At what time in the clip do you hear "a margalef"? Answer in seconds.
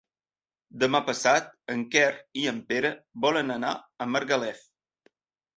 3.75-4.69